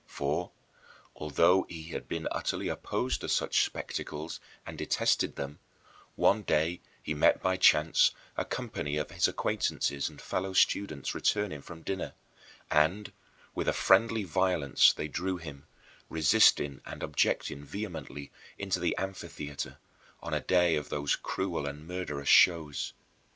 For, 0.07 0.49
although 1.15 1.67
he 1.69 1.83
had 1.89 2.07
been 2.07 2.27
utterly 2.31 2.69
opposed 2.69 3.21
to 3.21 3.29
such 3.29 3.63
spectacles 3.63 4.39
and 4.65 4.75
detested 4.75 5.35
them, 5.35 5.59
one 6.15 6.41
day 6.41 6.81
he 7.03 7.13
met 7.13 7.39
by 7.39 7.55
chance 7.55 8.09
a 8.35 8.43
company 8.43 8.97
of 8.97 9.11
his 9.11 9.27
acquaintances 9.27 10.09
and 10.09 10.19
fellow 10.19 10.53
students 10.53 11.13
returning 11.13 11.61
from 11.61 11.83
dinner; 11.83 12.13
and, 12.71 13.11
with 13.53 13.67
a 13.67 13.73
friendly 13.73 14.23
violence, 14.23 14.91
they 14.91 15.07
drew 15.07 15.37
him, 15.37 15.67
resisting 16.09 16.81
and 16.83 17.03
objecting 17.03 17.63
vehemently, 17.63 18.31
into 18.57 18.79
the 18.79 18.97
amphitheater, 18.97 19.77
on 20.19 20.33
a 20.33 20.41
day 20.41 20.75
of 20.77 20.89
those 20.89 21.15
cruel 21.15 21.67
and 21.67 21.85
murderous 21.87 22.27
shows. 22.27 22.93